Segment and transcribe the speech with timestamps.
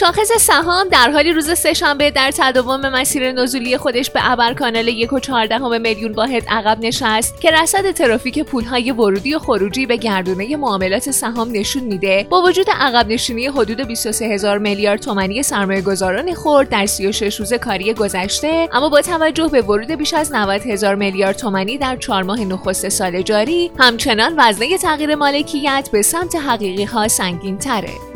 [0.00, 5.12] شاخص سهام در حالی روز سهشنبه در تداوم مسیر نزولی خودش به ابر کانال یک
[5.12, 10.56] و چهارده میلیون واحد عقب نشست که رصد ترافیک پولهای ورودی و خروجی به گردونه
[10.56, 12.26] معاملات سهام نشون میده.
[12.30, 17.54] با وجود عقب نشینی حدود 23 هزار میلیارد تومانی سرمایه گذاران خورد در 36 روز
[17.54, 22.22] کاری گذشته اما با توجه به ورود بیش از 90 هزار میلیارد تومانی در چهار
[22.22, 28.07] ماه نخست سال جاری همچنان وزنه تغییر مالکیت به سمت حقیقی ها سنگین تره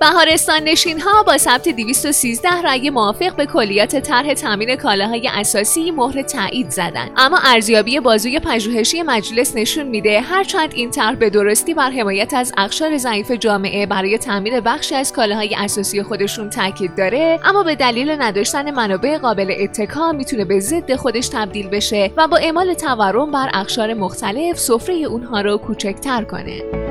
[0.00, 6.22] بهارستان نشین ها با ثبت 213 رأی موافق به کلیات طرح تامین کالاهای اساسی مهر
[6.22, 7.10] تایید زدند.
[7.16, 12.52] اما ارزیابی بازوی پژوهشی مجلس نشون میده هرچند این طرح به درستی بر حمایت از
[12.56, 18.10] اقشار ضعیف جامعه برای تامین بخشی از کالاهای اساسی خودشون تاکید داره اما به دلیل
[18.22, 23.50] نداشتن منابع قابل اتکا می‌تونه به ضد خودش تبدیل بشه و با اعمال تورم بر
[23.54, 26.85] اقشار مختلف سفره اونها رو کوچکتر کنه.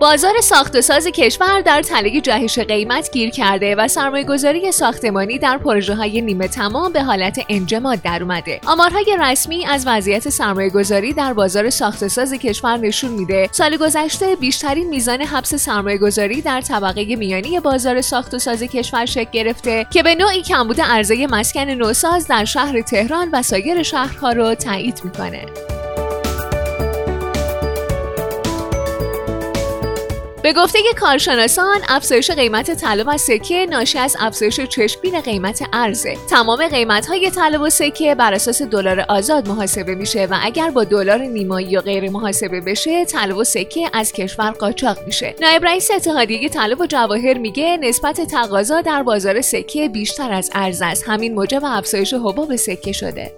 [0.00, 5.58] بازار ساخت و ساز کشور در تله جهش قیمت گیر کرده و سرمایهگذاری ساختمانی در
[5.58, 8.60] پروژه های نیمه تمام به حالت انجماد در اومده.
[8.66, 14.36] آمارهای رسمی از وضعیت سرمایهگذاری در بازار ساخت و ساز کشور نشون میده سال گذشته
[14.36, 20.02] بیشترین میزان حبس سرمایهگذاری در طبقه میانی بازار ساخت و ساز کشور شکل گرفته که
[20.02, 25.46] به نوعی کمبود عرضه مسکن نوساز در شهر تهران و سایر شهرها رو تایید می‌کنه.
[30.42, 36.16] به گفته کارشناسان افزایش قیمت طلا و سکه ناشی از افزایش چشمگیر قیمت ارزه.
[36.30, 40.84] تمام قیمت های طلا و سکه بر اساس دلار آزاد محاسبه میشه و اگر با
[40.84, 45.34] دلار نیمایی یا غیر محاسبه بشه طلا و سکه از کشور قاچاق میشه.
[45.40, 50.82] نایب رئیس اتحادیه طلا و جواهر میگه نسبت تقاضا در بازار سکه بیشتر از ارز
[50.82, 51.04] است.
[51.06, 53.32] همین موجب افزایش حباب سکه شده.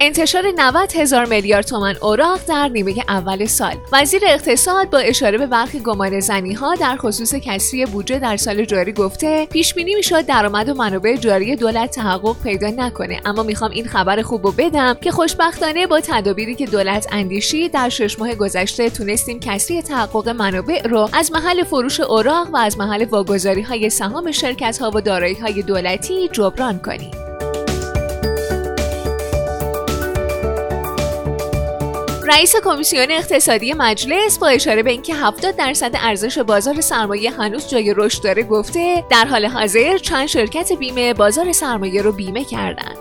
[0.00, 3.74] انتشار 90 هزار میلیارد تومان اوراق در نیمه اول سال.
[3.92, 8.64] وزیر اقتصاد با اشاره به برخی گمان زنی ها در خصوص کسری بودجه در سال
[8.64, 13.20] جاری گفته پیش بینی می‌شد درآمد و منابع جاری دولت تحقق پیدا نکنه.
[13.24, 17.88] اما می‌خوام این خبر خوب رو بدم که خوشبختانه با تدابیری که دولت اندیشی در
[17.88, 23.04] شش ماه گذشته تونستیم کسری تحقق منابع رو از محل فروش اوراق و از محل
[23.04, 27.25] واگذاری های سهام شرکت ها و دارایی های دولتی جبران کنیم.
[32.28, 37.94] رئیس کمیسیون اقتصادی مجلس با اشاره به اینکه 70 درصد ارزش بازار سرمایه هنوز جای
[37.96, 42.96] رشد داره گفته در حال حاضر چند شرکت بیمه بازار سرمایه رو بیمه کردند.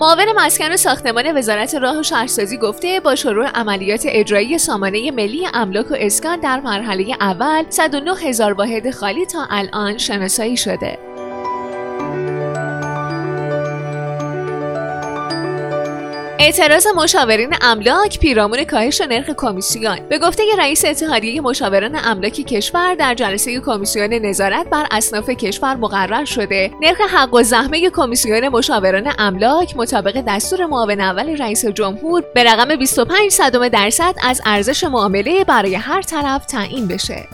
[0.00, 5.48] معاون مسکن و ساختمان وزارت راه و شهرسازی گفته با شروع عملیات اجرایی سامانه ملی
[5.54, 11.09] املاک و اسکان در مرحله اول 109 هزار واحد خالی تا الان شناسایی شده.
[16.42, 19.98] اعتراض مشاورین املاک پیرامون کاهش نرخ کمیسیون.
[20.08, 26.24] به گفته رئیس اتحادیه مشاوران املاک کشور در جلسه کمیسیون نظارت بر اصناف کشور مقرر
[26.24, 26.70] شده.
[26.82, 32.76] نرخ حق و زحمه کمیسیون مشاوران املاک مطابق دستور معاون اول رئیس جمهور به رقم
[32.76, 37.28] 25 صدم درصد از ارزش معامله برای هر طرف تعیین بشه.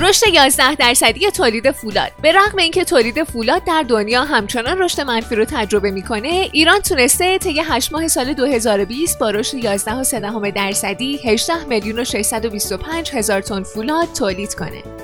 [0.00, 2.12] رشد 11 درصدی تولید فولاد.
[2.22, 7.38] به رغم اینکه تولید فولاد در دنیا همچنان رشد منفی رو تجربه می‌کنه ایران تونسته
[7.38, 13.62] طی 8 ماه سال 2020 با رشد 11 درصدی 18 میلیون و 625 هزار تن
[13.62, 15.03] فولاد تولید کنه.